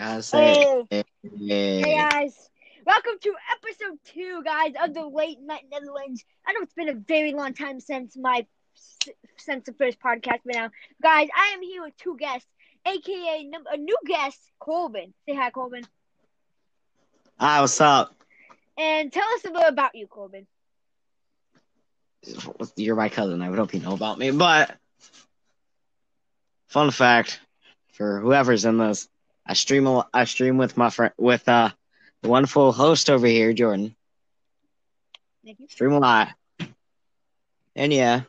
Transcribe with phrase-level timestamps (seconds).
[0.00, 0.24] Hey.
[0.90, 1.04] hey.
[1.28, 2.50] Hey guys,
[2.86, 6.24] welcome to episode two, guys, of the Late Night Netherlands.
[6.46, 8.46] I know it's been a very long time since my
[9.36, 10.70] since the first podcast but now,
[11.02, 11.28] guys.
[11.36, 12.48] I am here with two guests,
[12.86, 15.12] aka num- a new guest, Colvin.
[15.28, 15.82] Say hi, Colvin,
[17.38, 18.14] Hi, what's up?
[18.78, 20.46] and tell us a little about you, Colvin.
[22.76, 23.42] You're my cousin.
[23.42, 24.30] I would hope you know about me.
[24.30, 24.78] But
[26.68, 27.40] fun fact
[27.92, 29.06] for whoever's in this,
[29.50, 29.88] I stream.
[29.88, 31.70] A, I stream with my friend with uh
[32.22, 33.96] the wonderful host over here, Jordan.
[35.44, 35.66] Thank you.
[35.68, 36.28] Stream a lot,
[37.74, 38.20] and yeah,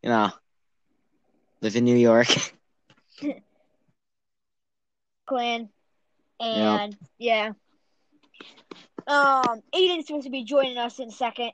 [0.00, 0.30] you know,
[1.60, 2.28] live in New York.
[5.26, 5.68] Clan,
[6.38, 7.54] and yeah.
[9.08, 11.50] Um, Aidan's supposed to be joining us in a second.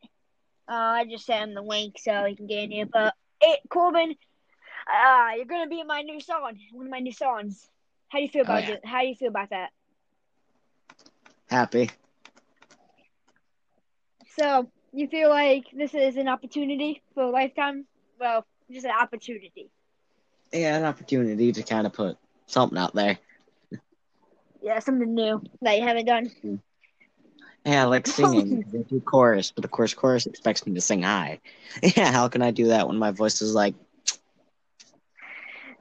[0.69, 2.85] Uh, I just sent him the link so he can get in here.
[2.85, 4.15] But it, Corban,
[4.87, 7.67] uh, you're gonna be in my new song, one of my new songs.
[8.09, 8.75] How do you feel Oh, about yeah.
[8.75, 8.85] it?
[8.85, 9.71] How do you feel about that?
[11.51, 11.91] Happy.
[14.37, 17.87] So you feel like this is an opportunity for a lifetime?
[18.19, 19.71] Well, just an opportunity.
[20.53, 23.19] Yeah, an opportunity to kind of put something out there.
[24.63, 26.27] Yeah, something new that you haven't done.
[26.43, 26.55] Hmm.
[27.65, 28.65] Yeah, I like singing.
[28.73, 31.41] I do chorus, but of course, chorus expects me to sing high.
[31.97, 33.75] Yeah, how can I do that when my voice is like,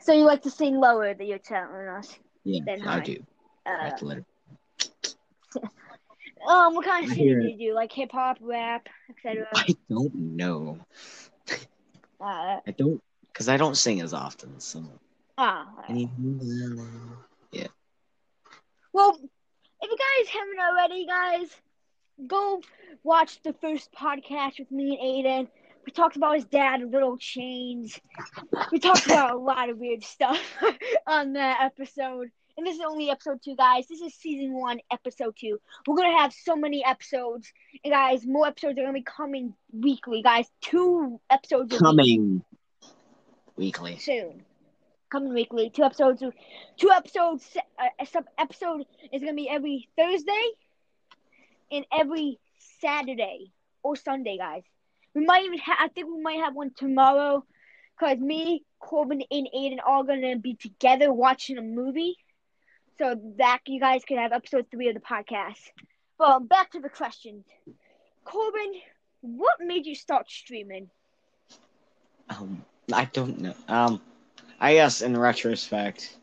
[0.07, 2.17] So you like to sing lower than you're telling us.
[2.45, 3.17] yeah, Then I do.
[3.65, 3.91] Uh,
[6.47, 7.75] um, what kind of hear do you do?
[7.75, 9.47] Like hip hop, rap, etc.
[9.53, 10.79] I don't know.
[12.19, 14.59] Uh, I don't, because I don't sing as often.
[14.59, 14.83] So,
[15.37, 17.67] ah, yeah.
[18.91, 19.19] Well,
[19.81, 21.55] if you guys haven't already, guys,
[22.25, 22.61] go
[23.03, 25.47] watch the first podcast with me and Aidan.
[25.87, 27.97] We talked about his dad, Little Chains.
[28.73, 30.37] We talked about a lot of weird stuff
[31.07, 32.29] on that episode.
[32.57, 33.87] And this is only episode two, guys.
[33.87, 35.61] This is season one, episode two.
[35.87, 37.53] We're gonna have so many episodes,
[37.85, 40.51] and guys, more episodes are gonna be coming weekly, guys.
[40.59, 42.43] Two episodes Coming
[43.55, 43.97] weekly.
[43.97, 44.43] soon.
[45.09, 46.21] Coming weekly, two episodes.
[46.75, 47.55] Two episodes.
[47.79, 50.49] Uh, some episode is gonna be every Thursday
[51.71, 52.41] and every
[52.81, 53.53] Saturday
[53.83, 54.63] or Sunday, guys.
[55.17, 55.77] We might even have.
[55.81, 57.45] I think we might have one tomorrow,
[57.99, 62.17] cause me, Corban, and Aidan are gonna be together watching a movie.
[62.99, 65.71] So that you guys can have episode three of the podcast.
[66.19, 67.45] Well, back to the questions.
[68.25, 68.81] Corban,
[69.21, 70.91] what made you start streaming?
[72.29, 73.55] Um, I don't know.
[73.67, 74.01] Um,
[74.59, 76.17] I guess in retrospect,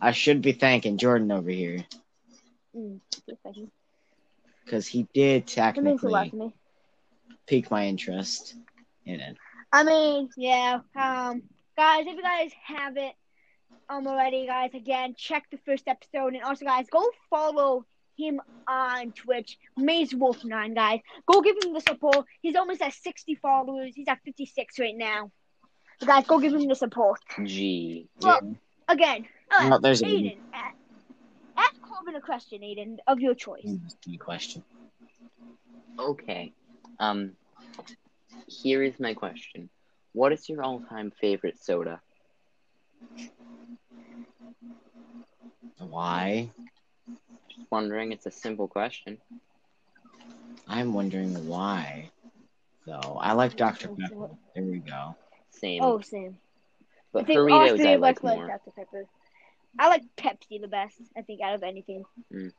[0.00, 1.86] I should be thanking Jordan over here
[2.76, 3.00] Mm,
[4.64, 6.36] because he did That means a lot technically
[7.48, 7.60] to me.
[7.62, 8.54] pique my interest
[9.04, 9.36] in it.
[9.72, 10.80] I mean, yeah.
[10.96, 11.42] Um,
[11.76, 13.14] guys, if you guys haven't
[13.88, 17.84] um already, guys, again, check the first episode, and also, guys, go follow
[18.16, 21.00] him on Twitch, Maze Wolf Nine, guys.
[21.26, 22.26] Go give him the support.
[22.42, 23.92] He's almost at sixty followers.
[23.94, 25.30] He's at fifty six right now.
[26.00, 27.20] So, guys, go give him the support.
[27.44, 28.08] G.
[28.22, 28.56] Well,
[28.88, 30.38] again, uh, Oh, there's Aidan.
[30.54, 33.66] A- Ask Corban a question, Aidan, of your choice.
[34.20, 34.62] Question.
[35.98, 36.52] Okay.
[36.98, 37.32] Um.
[38.46, 39.68] Here is my question.
[40.12, 42.00] What is your all-time favorite soda?
[45.78, 46.50] Why?
[47.48, 48.12] Just wondering.
[48.12, 49.18] It's a simple question.
[50.66, 52.10] I'm wondering why.
[52.84, 53.88] So I like Dr.
[53.88, 54.30] Pepper.
[54.54, 55.14] There we go.
[55.50, 55.82] Same.
[55.82, 56.36] Oh, same.
[56.80, 58.46] I but think all Doritos three I of us like like more.
[58.48, 58.70] Dr.
[58.76, 59.04] Pepper.
[59.78, 62.04] I like Pepsi the best, I think, out of anything.
[62.32, 62.52] Mm.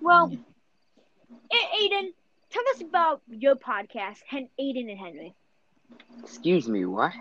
[0.00, 0.30] Well,
[1.52, 2.12] A- Aidan,
[2.56, 5.34] tell us about your podcast, Hen- Aidan and Henry.
[6.22, 6.84] Excuse me.
[6.84, 7.12] What?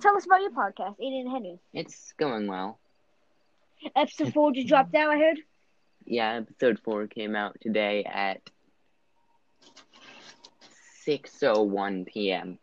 [0.00, 1.58] Tell us about your podcast, Aidan and Henry.
[1.74, 2.78] It's going well.
[3.94, 5.38] Episode 4 just dropped out, I heard.
[6.06, 6.40] Yeah.
[6.42, 8.40] Episode four came out today at
[11.06, 12.58] 6:01 p.m.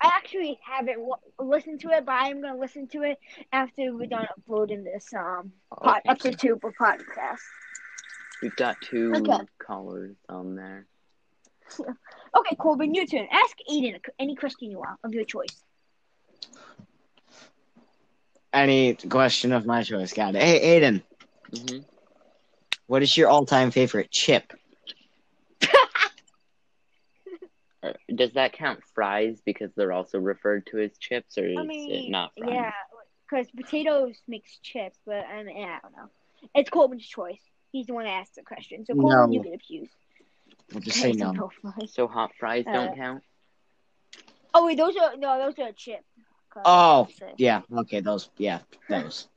[0.00, 3.18] I actually haven't w- listened to it, but I am going to listen to it
[3.52, 6.10] after we're done uploading this um pod- Okay.
[6.10, 7.40] episode 2 for podcast.
[8.42, 9.40] We've got two Okay.
[9.64, 10.86] callers on there.
[12.36, 13.26] Okay, Corban, your turn.
[13.32, 15.62] Ask Aidan any question you want of your choice.
[18.52, 20.12] Any question of my choice.
[20.12, 20.42] Got it.
[20.42, 21.02] Hey, Aidan,
[21.52, 21.78] hmm
[22.86, 24.52] what is your all-time favorite chip?
[27.82, 31.64] Uh, does that count fries because they're also referred to as chips, or is I
[31.88, 32.52] it not fries?
[32.54, 32.70] yeah,
[33.28, 36.08] because potatoes makes chips, but I mean, I don't know.
[36.54, 37.42] It's Corban's choice.
[37.72, 39.36] He's the one that asked the question, so Corban, No.
[39.36, 39.90] you get a fuse.
[40.72, 41.32] We'll just say no.
[41.32, 41.50] No.
[41.86, 43.22] So hot fries Uh, don't count.
[44.54, 46.04] Oh wait, those are no, those are chips.
[46.50, 47.62] cause Oh, Yeah.
[47.70, 48.00] Okay.
[48.00, 48.30] Those.
[48.38, 48.60] Yeah.
[48.88, 49.28] Those.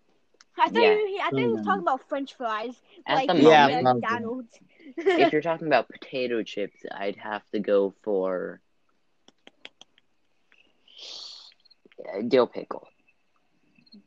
[0.57, 0.93] I thought Yeah.
[0.93, 2.75] you, I thought you were talking about French fries,
[3.05, 4.57] At like the from Yeah, McDonald's.
[4.97, 8.61] if you're talking about potato chips, I'd have to go for
[11.99, 12.87] uh, dill pickle.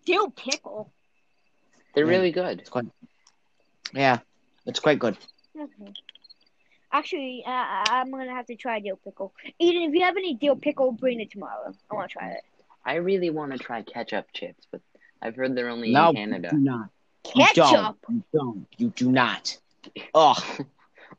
[0.06, 0.93] Dill pickle.
[1.94, 2.61] They're really good.
[2.61, 2.87] It's quite.
[3.94, 4.19] Yeah.
[4.67, 5.17] It's quite good.
[5.58, 5.93] Okay.
[6.93, 9.35] Actually, uh, I'm gonna have to try dill pickle.
[9.61, 11.75] Aidan, if you have any dill pickle, bring it tomorrow.
[11.91, 12.41] I want to try it.
[12.85, 14.81] I really want to try ketchup chips, but
[15.20, 16.50] I've heard they're only No, in Canada.
[16.50, 16.88] do not.
[17.35, 17.96] You don't.
[18.08, 18.67] You don't.
[18.76, 19.58] You do not.
[20.14, 20.43] Ugh.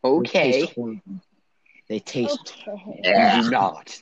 [0.04, 0.52] They Okay.
[0.66, 0.74] taste.
[1.88, 2.64] They taste.
[2.68, 3.02] Okay.
[3.04, 4.02] You do not.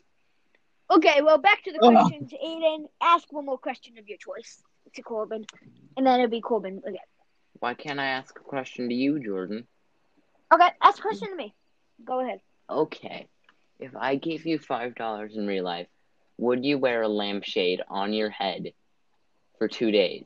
[0.91, 1.21] Okay.
[1.21, 1.91] Well, back to the Oh.
[1.91, 2.33] questions.
[2.33, 4.61] Aidan, ask one more question of your choice
[4.95, 5.45] to Corban,
[5.97, 6.99] and then it'll be Corban again.
[7.63, 9.65] Why can't I ask a question to you, Jordan?
[10.53, 10.67] Okay.
[10.81, 11.55] Ask a question to me.
[12.03, 12.41] Go ahead.
[12.69, 13.27] Okay.
[13.79, 15.87] If I gave you five dollars in real life,
[16.37, 18.73] would you wear a lampshade on your head
[19.57, 20.25] for two days?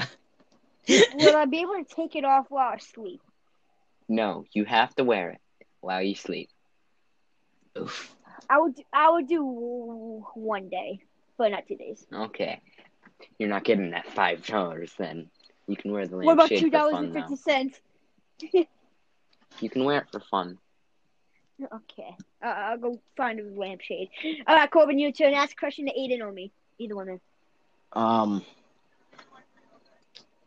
[0.00, 3.20] Would I be able to take it off while I sleep?
[4.08, 5.40] No, you have to wear it
[5.80, 6.50] while you sleep.
[7.78, 8.12] Oof.
[8.48, 8.74] I would.
[8.92, 9.44] I would do
[10.34, 11.04] one day,
[11.38, 12.04] but not two days.
[12.12, 12.60] Okay.
[13.38, 15.30] You're not getting that five dollars then.
[15.70, 17.30] You can wear the What about two for dollars fun and though.
[18.40, 18.68] fifty?
[19.60, 20.58] You can wear it for fun.
[21.62, 22.16] Okay.
[22.42, 24.08] Uh, I'll go find a lampshade.
[24.46, 25.34] All right, Corban, your turn.
[25.34, 26.52] Ask a question to Aidan or me.
[26.78, 27.06] Either one.
[27.06, 27.20] Then.
[27.92, 28.44] Um.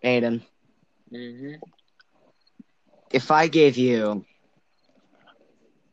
[0.03, 0.43] Aidan,
[1.09, 1.53] hmm
[3.11, 4.25] if I gave you,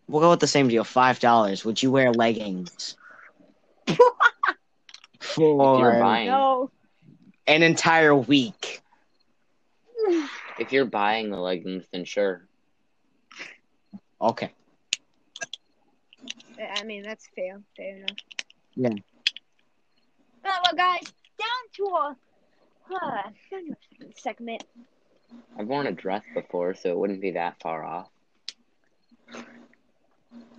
[0.09, 0.85] we'll go with the same deal.
[0.85, 1.65] Five dollars.
[1.65, 2.97] Would you wear leggings
[5.19, 6.71] for buying, No.
[7.47, 8.81] an entire week?
[10.59, 12.47] If you're buying the leggings, then sure.
[14.21, 14.53] Okay.
[16.77, 17.61] I mean, that's fair.
[17.77, 18.17] Fair enough.
[18.77, 18.89] Yeah.
[18.89, 22.17] All right, well, guys, down to a
[22.95, 23.31] uh,
[24.17, 24.65] segment.
[25.59, 28.09] I've worn a dress before, so it wouldn't be that far off.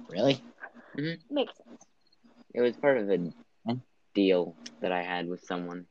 [0.09, 0.41] Really?
[1.29, 1.83] Makes sense.
[2.53, 3.31] It was part of a
[4.13, 5.85] deal that I had with someone.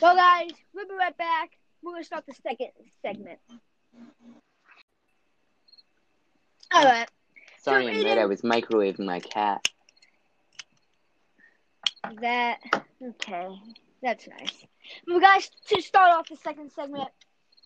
[0.00, 1.50] Well, guys, we'll be right back.
[1.82, 2.70] We're gonna start the second
[3.02, 3.38] segment.
[6.72, 7.08] All right.
[7.58, 9.68] Sorry, So, Aidan- I was microwaving my cat.
[12.20, 12.60] That
[13.02, 13.48] okay.
[14.02, 14.64] That's nice.
[15.06, 17.10] Well, guys, to start off the second segment,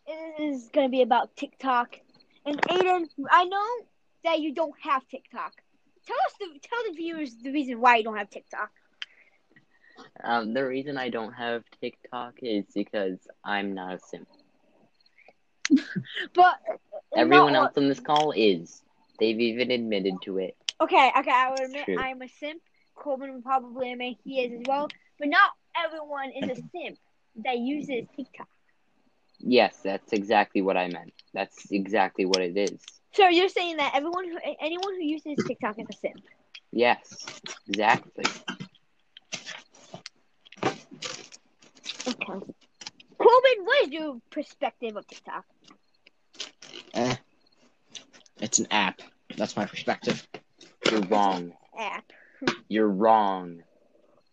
[0.06, 2.00] it is gonna be about TikTok.
[2.44, 3.66] And Aidan, I know
[4.24, 5.52] that you don't have TikTok.
[6.06, 8.72] Tell us the tell the viewers the reason why you don't have TikTok.
[10.22, 14.28] Um, the reason I don't have TikTok is because I'm not a simp.
[16.34, 16.54] But
[17.16, 18.82] Everyone else on this call is.
[19.18, 20.56] They've even admitted to it.
[20.80, 21.96] Okay, okay, I would admit True.
[21.96, 22.60] I am a simp.
[22.96, 24.88] Coleman would probably admit he is as well.
[25.18, 26.98] But not everyone is a simp
[27.44, 28.48] that uses TikTok.
[29.38, 31.12] Yes, that's exactly what I meant.
[31.32, 32.80] That's exactly what it is.
[33.12, 36.22] So you're saying that everyone who anyone who uses TikTok is a simp.
[36.72, 38.24] Yes, exactly.
[42.06, 42.54] Okay.
[43.18, 45.44] Corban, what is your perspective of TikTok?
[46.94, 47.16] Eh.
[48.40, 49.00] It's an app.
[49.36, 50.26] That's my perspective.
[50.90, 51.52] You're wrong.
[51.78, 52.04] App.
[52.68, 53.62] You're wrong.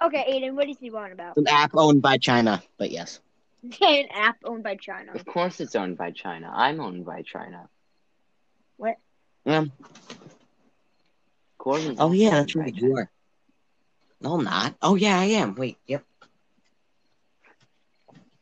[0.03, 1.37] Okay, Aidan, what is he wrong about?
[1.37, 3.19] It's an app owned by China, but yes.
[3.81, 5.13] An app owned by China.
[5.13, 6.51] Of course it's owned by China.
[6.53, 7.69] I'm owned by China.
[8.77, 8.97] What?
[9.45, 9.65] Yeah.
[11.59, 12.75] Corban's oh yeah, that's right.
[12.75, 13.11] You are.
[14.19, 14.75] No, I'm not.
[14.81, 15.53] Oh yeah, I am.
[15.53, 16.03] Wait, yep.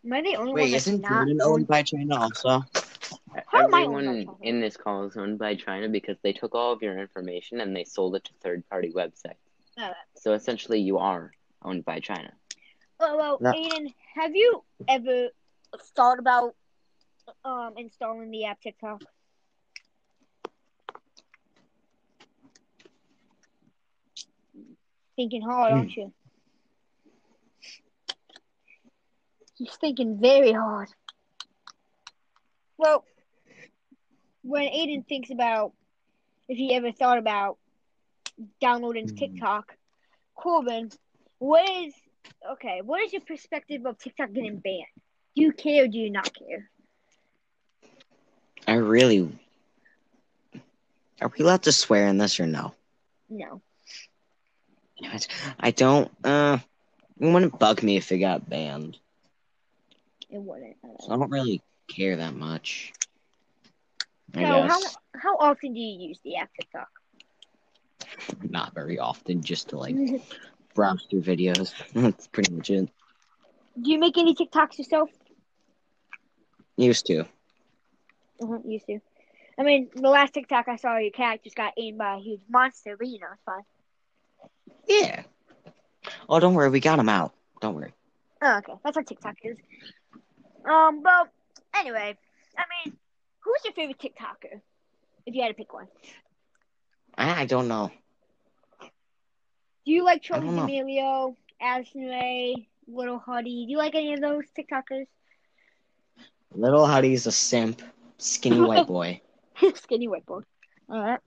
[0.06, 2.50] Am I the only one Wait, that's isn't not Jordan owned by China also?
[3.48, 4.38] How am I owned by Everyone China?
[4.41, 7.75] in this call is owned by China because they took all of your information and
[7.75, 9.36] they sold it to third party websites.
[9.77, 9.96] Alright.
[10.15, 11.32] So essentially, you are
[11.63, 12.32] owned by China.
[13.00, 13.53] Oh, well, Yeah.
[13.53, 15.29] Aidan, have you ever
[15.96, 16.56] thought about
[17.46, 19.01] um installing the app TikTok?
[25.15, 26.13] Thinking hard, aren't you?
[29.60, 30.88] He's thinking very hard.
[32.78, 33.04] Well,
[34.42, 35.74] when Aidan thinks about
[36.48, 37.58] if he ever thought about
[38.62, 39.16] downloading Hmm.
[39.16, 39.75] TikTok,
[40.34, 40.89] Corban,
[41.39, 41.94] what is
[42.54, 42.82] okay?
[42.82, 44.86] What is your perspective of TikTok getting banned?
[45.36, 46.70] Do you care or do you not care?
[48.66, 49.38] I really.
[51.22, 52.74] Are we allowed to swear in this or no?
[53.30, 53.62] No.
[55.60, 56.10] I don't.
[56.24, 56.60] Uh,
[57.20, 58.98] it wouldn't bug me if it got banned.
[60.29, 60.77] It wouldn't.
[61.01, 62.93] So I don't really care that much.
[64.36, 64.98] I So how guess.
[65.15, 66.88] how often do you use the app TikTok?
[68.50, 69.95] Not very often, just to like
[70.75, 71.74] browse through videos.
[71.93, 72.89] That's pretty much it.
[73.81, 75.09] Do you make any TikToks yourself?
[76.77, 77.25] Used to.
[78.41, 79.00] Uh-huh, used to.
[79.57, 82.41] I mean, the last TikTok I saw, your cat just got eaten by a huge
[82.50, 83.63] monster, but you know, it's fine.
[84.88, 85.24] Yeah.
[86.29, 87.33] Oh, don't worry, we got him out.
[87.62, 87.93] Don't worry.
[88.41, 89.57] Oh, okay, that's how TikTok is.
[90.66, 91.30] Um, but
[91.75, 92.18] anyway,
[92.58, 92.98] I mean,
[93.39, 94.62] who's your favorite TikToker?
[95.25, 95.88] If you had to pick one,
[97.18, 97.92] I, I don't know.
[98.82, 100.42] do you like Charli.
[100.56, 103.66] D'Amelio, Addison Rae, Little Huddy?
[103.66, 105.06] Do you like any of those TikTokers?
[106.56, 107.82] Little Huddy's a simp,
[108.18, 109.22] skinny white boy.
[109.75, 110.42] Skinny white boy.
[110.92, 111.20] Alright.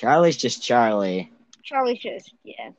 [0.00, 1.28] Charli's just Charli.
[1.64, 2.70] Charli's just yeah.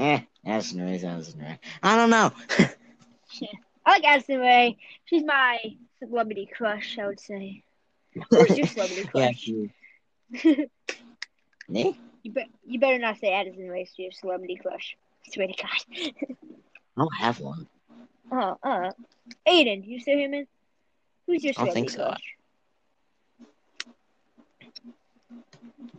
[0.00, 1.58] Eh, Addison Rae's Addison Rae.
[1.82, 2.32] I don't know.
[3.84, 4.78] I like Addison Rae.
[5.04, 5.58] She's my
[5.98, 7.62] celebrity crush, I would say.
[8.30, 9.46] Who's your celebrity yeah, crush?
[9.46, 10.70] you,
[11.68, 12.00] me?
[12.24, 14.96] be- you better not say Addison Rae's your celebrity crush.
[15.26, 16.14] I swear to God.
[16.96, 17.66] I don't have one.
[18.32, 18.90] Uh, uh.
[19.44, 20.46] Aidan, do you say him in?
[21.26, 22.04] Who's your celebrity I think so.
[22.04, 22.36] crush?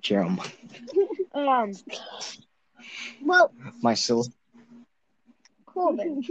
[0.02, 0.42] Jerome.
[1.36, 1.74] Um.
[3.24, 4.26] Well, My sil.
[5.66, 6.22] Corban,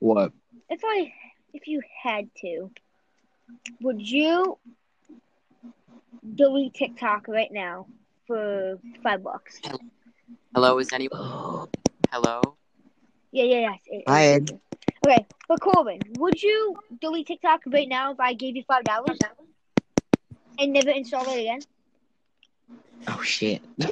[0.00, 0.32] What?
[0.68, 1.12] if I,
[1.54, 2.70] if you had to,
[3.80, 4.58] would you
[6.34, 7.86] delete TikTok right now
[8.26, 9.60] for five bucks?
[10.54, 11.68] Hello, is anyone?
[12.10, 12.56] Hello?
[13.30, 13.74] Yeah, yeah, yeah.
[13.86, 14.60] it- Hi, Ed.
[15.04, 19.18] Okay, but Corban, would you delete TikTok right now if I gave you five dollars
[20.58, 21.60] and never install it again?
[23.08, 23.62] oh shit.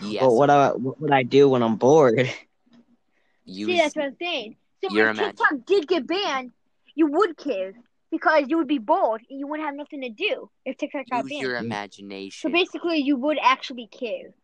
[0.00, 0.22] Yes.
[0.22, 2.18] But what I what would I do when I'm bored?
[3.44, 4.56] you See, that's what I'm saying.
[4.84, 6.52] So You're if imagine- TikTok did get banned,
[6.94, 7.72] you would care
[8.10, 11.22] because you would be bored and you wouldn't have nothing to do if TikTok got
[11.22, 11.30] banned.
[11.30, 11.42] use banned.
[11.42, 12.50] your imagination.
[12.50, 14.34] So basically, you would actually care.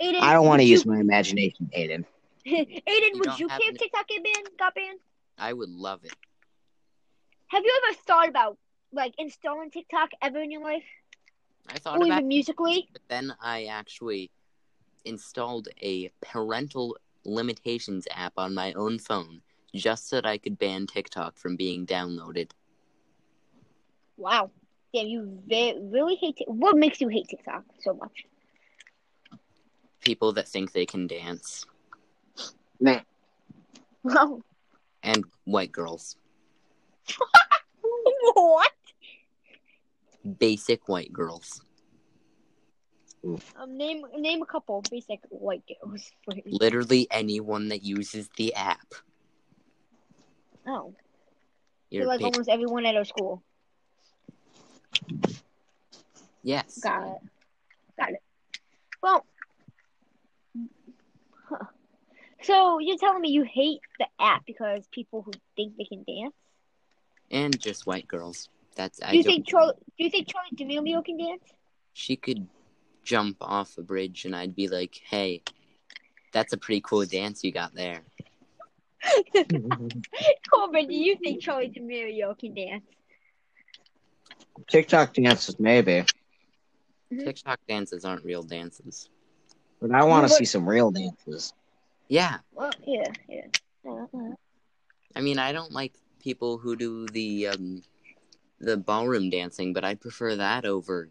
[0.00, 2.06] Aidan, I don't want to use you- my imagination, Aidan.
[2.46, 4.48] Aidan, You would you care if TikTok get banned?
[4.58, 4.98] Got banned?
[5.36, 6.14] I would love it.
[7.48, 8.56] Have you ever thought about
[8.92, 10.84] like installing TikTok ever in your life,
[11.68, 12.88] I thought or about even musically?
[12.92, 14.30] but then I actually
[15.04, 19.42] installed a parental limitations app on my own phone
[19.74, 22.50] just so that I could ban TikTok from being downloaded.
[24.16, 24.50] Wow,
[24.92, 26.36] damn, you ve- really hate.
[26.36, 28.24] Tik- what makes you hate TikTok so much?
[30.00, 31.66] People that think they can dance
[34.02, 34.40] what?
[35.02, 36.16] and white girls.
[38.34, 38.70] What?
[40.38, 41.62] Basic white girls.
[43.22, 46.10] Um, name name a couple basic white girls.
[46.46, 48.94] Literally anyone that uses the app.
[50.66, 50.94] Oh,
[51.90, 53.42] You're so like ba- almost everyone at our school.
[56.42, 56.78] yes.
[56.82, 57.18] Got it.
[57.98, 58.22] Got it.
[59.02, 59.26] Well,
[61.48, 61.64] huh.
[62.42, 66.34] so you're telling me you hate the app because people who think they can dance?
[67.30, 68.48] And just white girls.
[68.76, 69.72] That's I Do you think Charli?
[69.98, 71.42] Do you think Charli D'Amelio can dance?
[71.92, 72.46] she could
[73.04, 75.42] jump off a bridge and I'd be like, "Hey,
[76.32, 78.02] that's a pretty cool dance you got there."
[80.50, 82.84] Corban, do you think Charli D'Amelio can dance?
[84.68, 86.04] TikTok dances maybe,
[87.12, 87.24] Mhm.
[87.24, 89.08] TikTok dances aren't real dances.
[89.80, 91.54] but I want to see some real dances.
[92.08, 93.46] Yeah, Well, yeah, yeah.
[95.16, 97.82] I mean, I don't like people who do the um
[98.60, 101.08] the ballroom dancing, but I prefer that over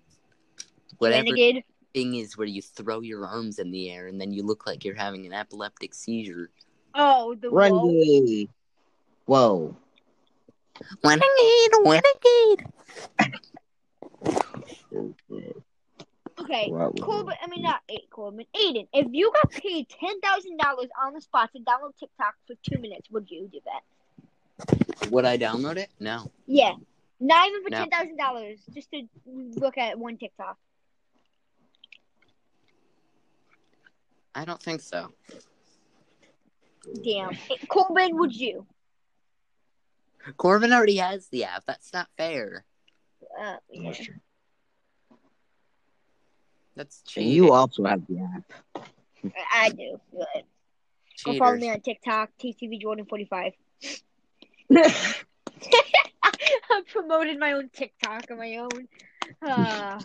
[1.00, 1.64] whatever Renegade.
[1.94, 4.86] Thing is where you throw your arms in the air and then you look like
[4.86, 6.50] you're having an epileptic seizure.
[6.94, 7.58] Oh, the whoa.
[7.58, 8.50] Renegade.
[9.26, 9.76] Whoa.
[11.04, 12.66] Renegade, renegade.
[16.40, 17.36] Okay, What- Corban.
[17.44, 18.46] I mean, not eight Corban.
[18.56, 22.56] Aidan, if you got paid ten thousand dollars on the spot to download TikTok for
[22.64, 25.12] two minutes, would you do that?
[25.12, 25.90] Would I download it?
[26.00, 26.32] No.
[26.48, 26.76] Yeah,
[27.20, 27.80] not even for No.
[27.80, 30.58] ten thousand dollars, just to look at one TikTok.
[34.36, 35.12] I don't think so.
[37.04, 38.66] Damn, Eh, Corban, would you?
[40.38, 41.64] Corban already has the app.
[41.66, 42.66] That's not fair.
[43.40, 43.92] Uh, yeah.
[43.92, 44.16] That's true.
[46.76, 47.32] That's And cheating.
[47.32, 48.94] you also have the app.
[49.54, 50.00] I do.
[50.12, 50.44] Good.
[51.26, 53.54] Go follow me on TikTok, TCV Jordan forty five.
[54.72, 55.14] I
[56.92, 58.88] promoted my own TikTok on my own.
[59.42, 60.00] Uh,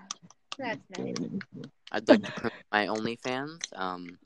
[0.59, 1.15] that's nice.
[1.95, 3.61] I'd like to promote my OnlyFans.
[3.77, 4.19] Um,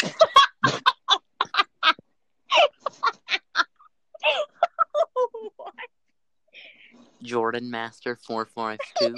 [7.23, 9.15] Jordan Master four five two.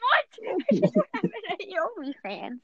[0.00, 0.82] What?
[1.68, 2.58] Your OnlyFans.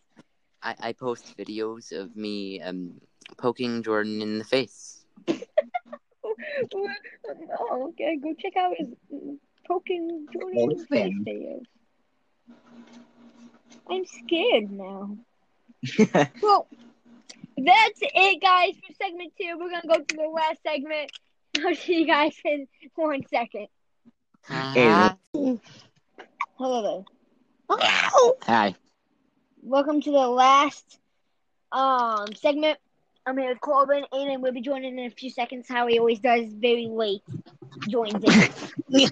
[0.65, 3.01] I, I post videos of me um
[3.37, 5.05] poking Jordan in the face.
[6.73, 8.89] Oh, okay, go check out his
[9.67, 11.63] poking Jordan's face videos.
[13.89, 15.17] I'm scared now.
[16.41, 16.67] Well,
[17.57, 19.57] that's it, guys, for segment two.
[19.59, 21.11] We're gonna go to the last segment.
[21.67, 23.69] I'll see you guys in one second.
[24.49, 25.17] Ah,
[26.59, 27.05] Hello there.
[28.47, 28.75] Hi.
[29.63, 30.99] Welcome to the last
[31.73, 32.79] um segment.
[33.27, 34.05] I'm here with Corban.
[34.13, 35.67] Aidan will be joining in a few seconds.
[35.69, 37.23] How he always does, very late.
[37.89, 38.45] Joins in.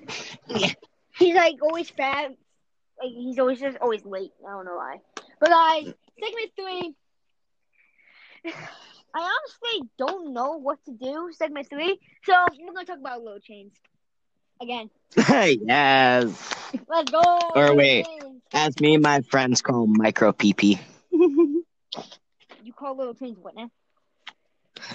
[1.18, 2.32] he's like always fat.
[3.02, 4.32] Like he's always just always late.
[4.46, 4.98] I don't know why.
[5.40, 6.94] But guys, segment three.
[9.14, 11.30] I honestly don't know what to do.
[11.32, 11.98] Segment three.
[12.24, 13.72] So we're gonna talk about low chains
[14.60, 14.90] again.
[15.16, 16.54] yes.
[16.88, 17.22] Let's go.
[17.54, 18.06] Or wait.
[18.52, 20.78] As me and my friends call micro PP.
[22.62, 23.70] You call little chains what now?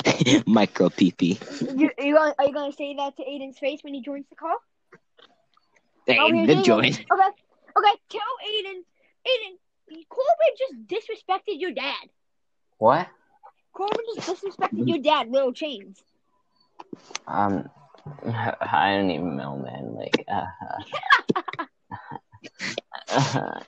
[0.48, 1.38] micro PP.
[1.77, 4.25] You, are, you gonna, are you gonna say that to Aidan's face when he joins
[4.29, 4.57] the call?
[6.10, 7.00] Oh, doing joint.
[7.00, 7.05] it.
[7.12, 7.29] Okay.
[7.77, 7.96] Okay.
[8.10, 8.84] Tell Aidan.
[9.25, 9.58] Aidan.
[10.10, 12.10] Corban just disrespected your dad.
[12.77, 13.08] What?
[13.74, 15.30] Corban just disrespected your dad.
[15.30, 16.01] Little chains.
[17.27, 17.70] Um,
[18.25, 19.96] I don't even know, man.
[19.96, 20.46] Like, uh,
[23.10, 23.60] uh,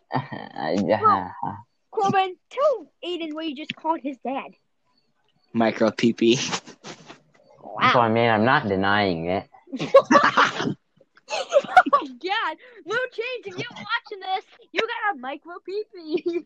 [1.91, 4.51] Corban, tell Aidan what you just called his dad.
[5.53, 6.37] Micro PP.
[6.37, 6.61] so
[7.63, 7.93] Wow.
[8.01, 9.49] I mean, I'm not denying it.
[12.25, 12.57] God.
[12.85, 16.45] Little chains, if you're watching this, you got a micro peepee.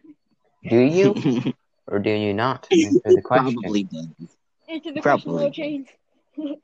[0.69, 1.53] Do you
[1.87, 2.67] or do you not?
[2.71, 3.61] Answer the question.
[3.61, 4.37] Probably does.
[4.67, 5.33] Into the question, Probably.
[5.33, 5.87] little chains.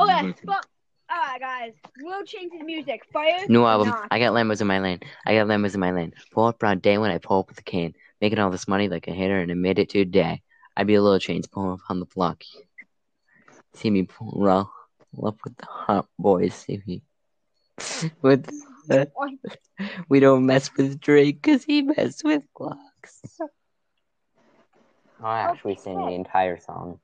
[0.00, 0.66] Okay, but
[1.10, 1.72] alright, guys.
[2.00, 3.02] Little chains is music.
[3.12, 3.48] Fire.
[3.48, 3.88] New album.
[3.88, 4.06] not?
[4.10, 5.00] I got Lambos in my lane.
[5.26, 6.12] I got Lambos in my lane.
[6.30, 7.94] Pull up broad day when I pull up with a cane.
[8.20, 10.42] Making all this money like a hitter and I made it to a day.
[10.76, 12.44] I'd be a little chains pulling up on the block.
[13.74, 14.70] See me pull roll
[15.26, 16.54] up with the hot boys.
[16.54, 17.02] See me
[18.22, 18.46] with
[18.88, 19.10] the,
[20.08, 22.76] we don't mess with Drake because he messed with Glocks.
[25.22, 27.00] I'll actually sing the entire song.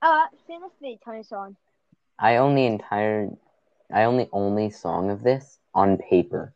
[0.00, 1.56] Uh, sing us the entire song.
[2.18, 3.30] I own the entire.
[3.92, 6.54] I own the only song of this on paper.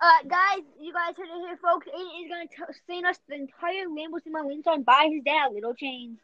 [0.00, 1.86] Uh, guys, you guys heard it here, folks.
[1.88, 5.22] Aidan is gonna t- sing us the entire Lambos in my lane song by his
[5.24, 6.18] dad, Little Chains.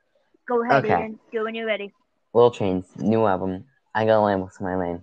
[0.47, 0.95] Go ahead, Okay.
[0.95, 1.19] Aidan.
[1.33, 1.93] Do it when you're ready.
[2.35, 3.65] Lil Chains, new album.
[3.95, 5.03] I got Lambos in my lane.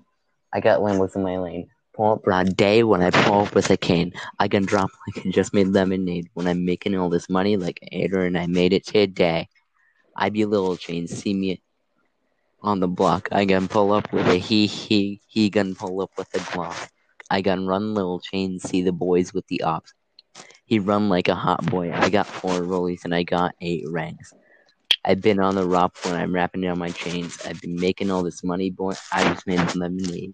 [0.51, 1.69] I got Lambos in my lane.
[1.93, 4.13] Pull up broad day when I pull up with a cane.
[4.39, 7.79] I can drop like I just made lemonade when I'm making all this money like
[7.83, 9.49] a hater and I made it today.
[10.15, 11.61] I be little chains, see me
[12.61, 13.29] on the block.
[13.31, 16.89] I can pull up with a he he he can pull up with a glock.
[17.29, 19.93] I can run little chains, see the boys with the ops.
[20.65, 21.91] He run like a hot boy.
[21.91, 24.33] I got four rollies and I got eight ranks.
[25.05, 27.39] I've been on the rop when I'm wrapping down my chains.
[27.45, 28.93] I've been making all this money, boy.
[29.11, 30.33] I just made lemonade.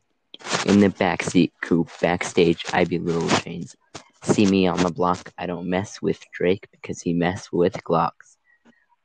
[0.66, 3.76] In the backseat coupe, backstage, I be little chains.
[4.24, 8.38] See me on the block, I don't mess with Drake because he mess with Glocks.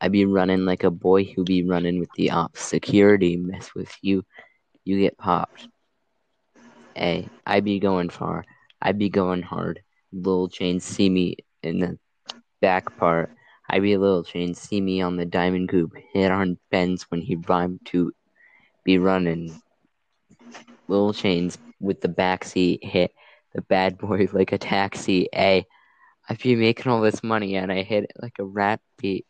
[0.01, 2.63] I be running like a boy who be running with the ops.
[2.63, 4.25] Security mess with you,
[4.85, 5.69] you get popped.
[6.95, 8.47] Hey, I be going far.
[8.81, 9.83] I be going hard.
[10.11, 11.99] Little chains see me in the
[12.61, 13.31] back part.
[13.73, 15.95] I be little chains see me on the diamond coupe.
[16.13, 18.13] Hit on Benz when he rhymed to
[18.83, 19.63] be running.
[20.89, 23.13] Little chains with the backseat hit
[23.55, 25.29] the bad boy like a taxi.
[25.33, 25.65] A,
[26.29, 29.25] I be making all this money and I hit it like a rap beat.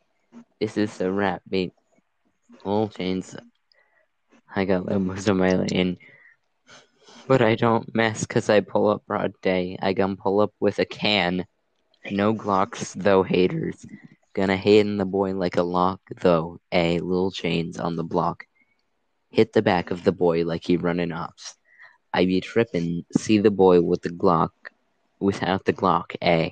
[0.59, 1.75] This is a rap beat.
[2.65, 3.37] Little chains.
[4.57, 5.99] I got limos in my lane.
[7.27, 9.77] But I don't mess 'cause I pull up broad day.
[9.83, 11.45] I gun pull up with a can.
[12.11, 13.85] No Glocks, though haters.
[14.35, 16.61] Gonna hate in the boy like a lock, though.
[16.73, 18.45] A, little chains on the block.
[19.31, 21.57] Hit the back of the boy like he running ops.
[22.13, 24.51] I be trippin', see the boy with the Glock,
[25.21, 26.51] without the Glock, eh?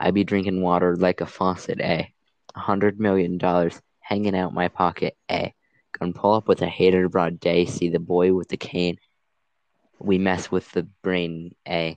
[0.00, 2.06] I be drinking water like a faucet, eh?
[2.54, 5.50] A hundred million dollars hanging out my pocket, eh?
[5.98, 8.98] Gonna pull up with a hater broad day, see the boy with the cane.
[10.00, 11.94] We mess with the brain, eh?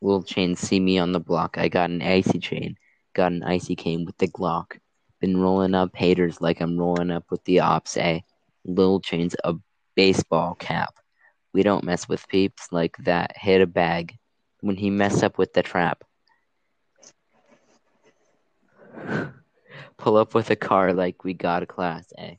[0.00, 1.58] Little chain, see me on the block.
[1.58, 2.76] I got an icy chain,
[3.18, 4.78] got an icy cane with the Glock.
[5.20, 8.20] Been rolling up haters like I'm rolling up with the ops, eh?
[8.64, 9.56] Little chains, a
[9.96, 10.94] baseball cap.
[11.52, 13.36] We don't mess with peeps like that.
[13.36, 14.16] Hit a bag
[14.60, 16.04] when he messed up with the trap.
[19.96, 22.38] Pull up with a car like we got a class A.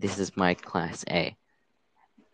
[0.00, 1.36] This is my class A.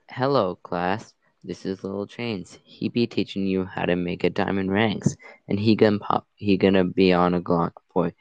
[0.08, 1.12] Hello, class.
[1.42, 2.58] This is Little Chains.
[2.64, 5.16] He be teaching you how to make a diamond ranks,
[5.48, 6.26] and he gonna pop.
[6.34, 8.12] He gonna be on a Glock boy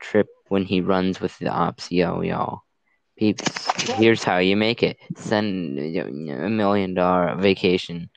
[0.00, 1.92] trip when he runs with the ops.
[1.92, 2.62] Yo, y'all.
[3.18, 4.96] Peeps, here's how you make it.
[5.16, 8.08] Send a million dollar vacation.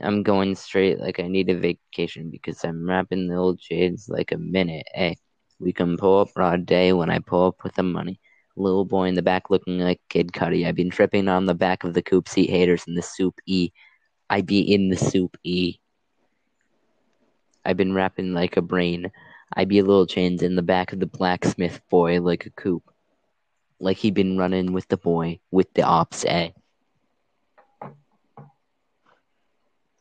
[0.00, 4.32] I'm going straight like I need a vacation because I'm rapping the old shades like
[4.32, 4.86] a minute.
[4.94, 5.18] Hey,
[5.58, 8.20] we can pull up broad day when I pull up with the money.
[8.58, 10.66] Little boy in the back looking like Kid Cudi.
[10.66, 13.70] I've been tripping on the back of the coupe seat haters in the soup E.
[14.28, 15.78] I be in the soup E.
[17.64, 19.12] I've been rapping like a brain.
[19.54, 22.90] I be a little chains in the back of the blacksmith boy like a coupe.
[23.78, 26.52] Like he been running with the boy with the ops A.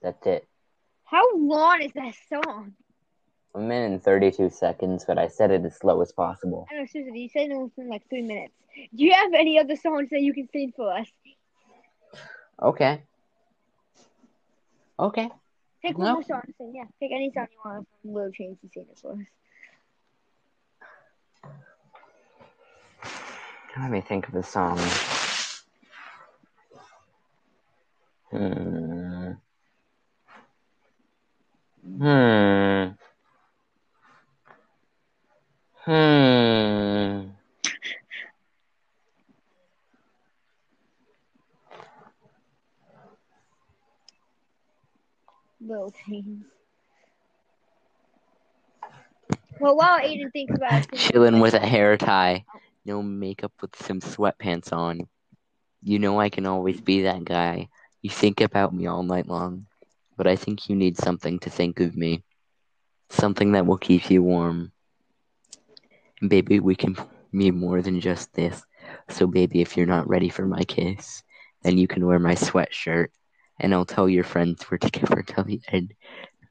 [0.01, 0.47] That's it.
[1.03, 2.73] How long is that song?
[3.57, 6.67] A minute and 32 seconds, but I said it as slow as possible.
[6.71, 8.53] I know, seriously, you said it was in like three minutes.
[8.95, 11.07] Do you have any other songs that you can sing for us?
[12.61, 13.01] Okay.
[14.99, 15.31] Okay.
[15.81, 16.73] Pick one more song to sing.
[16.75, 19.17] Yeah, pick any song you want from Little Chains to sing it for us.
[23.75, 24.77] Let me think of a song.
[28.29, 29.31] Hmm.
[31.97, 32.96] Hmm.
[35.87, 37.29] Hmm.
[45.61, 46.43] Little Chains.
[49.61, 52.43] Well, while Aidan thinks about it, Chilling with a hair tie,
[52.85, 55.07] no makeup with some sweatpants on.
[55.81, 57.69] You know I can always be that guy.
[58.01, 59.67] You think about me all night long,
[60.17, 62.25] but I think you need something to think of me.
[63.09, 64.73] Something that will keep you warm.
[66.25, 66.95] Baby, we can
[67.31, 68.63] be more than just this.
[69.09, 71.21] So, baby, if you're not ready for my kiss,
[71.63, 73.07] then you can wear my sweatshirt,
[73.59, 75.93] and I'll tell your friends we're together till the end,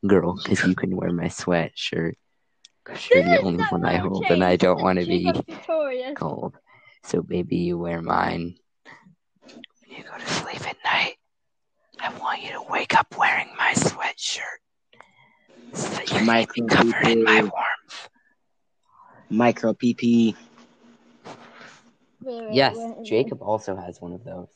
[0.07, 2.14] girl, because you can wear my sweatshirt.
[2.85, 5.33] Because you're the only one I hold, and I don't want to be
[6.14, 6.55] cold.
[7.02, 8.57] So, baby, you wear mine.
[9.42, 11.16] When you go to sleep at night,
[12.00, 14.61] I want you to wake up wearing my sweatshirt.
[15.72, 17.65] So that you My can be covered in my warmth.
[19.30, 20.34] Micro PP.
[22.50, 24.48] Yes, Jacob also has one of those.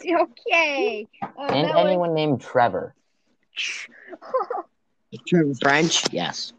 [0.00, 1.06] Okay.
[1.22, 2.94] Um, And that was- anyone named Trevor.
[5.26, 6.12] Trevor French?
[6.12, 6.52] Yes.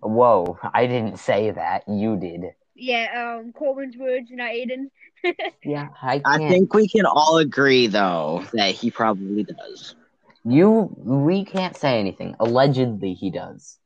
[0.00, 1.84] Whoa, I didn't say that.
[1.88, 2.44] You did.
[2.74, 4.90] yeah, um, Corban's words, not Aidan.
[5.64, 6.50] Yeah, I I can't.
[6.50, 9.96] think we can all agree, though, that he probably does.
[10.44, 12.36] You, we can't say anything.
[12.38, 13.77] Allegedly, he does.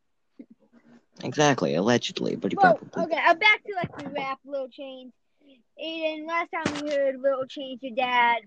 [1.23, 5.13] Exactly, allegedly, but he Well, probably okay, I'm back to like the rap, Little Chains.
[5.79, 8.43] Aidan, last time we heard Little Chains, your dad.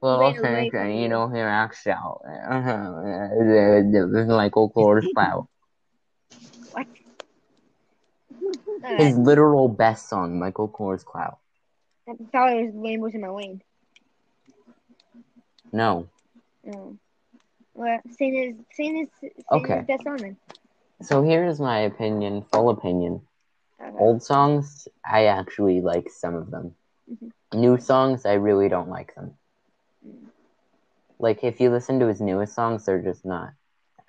[0.00, 1.08] Well, Ran away okay, from you you.
[1.08, 2.22] know, he acts out.
[2.24, 5.48] This is Michael Kors Clout.
[8.98, 11.38] His Uh, literal best song, Michael Kors Clout.
[12.08, 13.62] I thought it was Rainbows in My Lane.
[15.72, 16.08] No.
[16.64, 16.96] No.
[17.74, 19.78] well, sing his, sing his, sing Okay.
[19.78, 20.36] his best song then.
[21.02, 23.22] So here's my opinion, full opinion.
[23.98, 26.74] Old songs, I actually like some of them.
[27.10, 27.32] Mhm.
[27.54, 29.36] New songs, I really don't like them.
[30.06, 30.30] Mm.
[31.18, 33.52] Like, if you listen to his newest songs, they're just not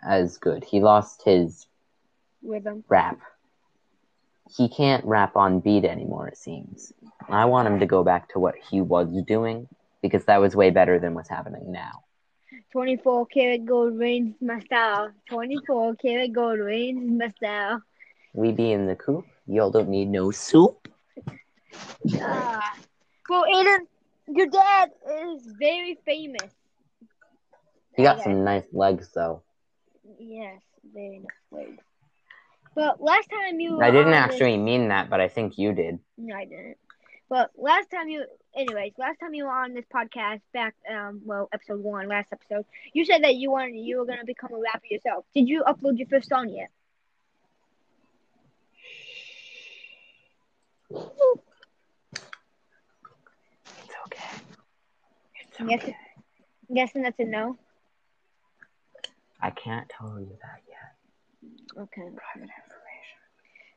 [0.03, 0.63] as good.
[0.63, 1.67] He lost his
[2.43, 2.83] Rhythm.
[2.89, 3.19] rap.
[4.49, 6.91] He can't rap on beat anymore, it seems.
[7.29, 9.67] I want him to go back to what he was doing
[10.01, 12.03] because that was way better than what's happening now.
[12.71, 15.11] 24 karat gold rings my style.
[15.29, 17.81] 24 karat gold rings my style.
[18.33, 19.25] We be in the coop.
[19.47, 20.87] Y'all don't need no soup.
[22.21, 22.73] Ah.
[23.29, 23.87] Well, Aidan,
[24.27, 24.91] your dad
[25.33, 26.51] is very famous.
[27.95, 29.43] He got some nice legs, though.
[30.19, 30.61] Yes,
[30.93, 31.83] very nice legs.
[32.73, 35.99] But last time you I didn't actually mean that, but I think you did.
[36.17, 36.77] No, I didn't.
[37.31, 38.25] But last time you,
[38.57, 42.65] anyways, last time you were on this podcast, back, um, well, episode one, last episode,
[42.91, 45.23] you said that you wanted, you were gonna become a rapper yourself.
[45.33, 46.69] Did you upload your first song yet?
[53.65, 54.29] It's okay.
[55.47, 55.83] It's Yes.
[55.83, 55.97] okay.
[56.69, 57.57] I'm guessing that's a no.
[59.41, 61.83] I can't tell you that yet.
[61.83, 62.09] Okay.
[62.15, 62.49] Private.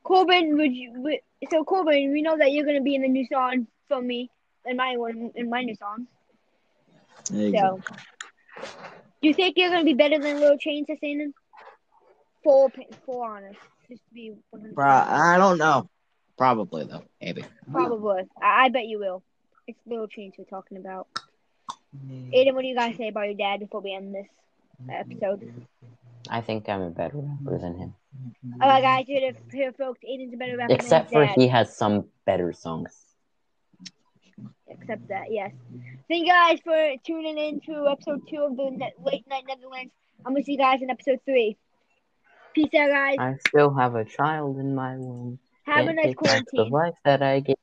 [0.05, 0.93] Corban, would you?
[0.97, 1.19] Would,
[1.51, 4.31] so Corban, we know that you're gonna be in the new song from me,
[4.65, 6.07] in my one, in my new song.
[7.31, 7.81] So,
[9.23, 11.33] do you think you're gonna be better than Lil Chain to sing?
[12.45, 14.75] Full, pa- full honest, just to be 100.
[14.75, 15.89] Bro, I don't know.
[16.37, 17.45] Probably though, maybe.
[17.73, 18.25] Probably.
[18.41, 19.23] I, I bet you will.
[19.67, 21.09] It's Lil Chains we're talking about.
[22.33, 24.27] Aidan, what do you guys say about your dad before we end this
[24.91, 25.51] episode?
[26.31, 27.63] I think I'm a better rapper mm-hmm.
[27.63, 27.95] than him.
[28.63, 31.35] Alright, guys, here, here folks, Aidan's a better rapper Except for dad.
[31.37, 33.05] he has some better songs.
[34.69, 35.53] Except that, yes.
[36.09, 39.93] Thank you guys for tuning in to episode two of the Net- Late Night Netherlands.
[40.25, 41.57] I'm gonna see you guys in episode three.
[42.55, 43.17] Peace out, guys.
[43.19, 45.39] I still have a child in my womb.
[45.67, 47.57] Have a nice back The life that I gave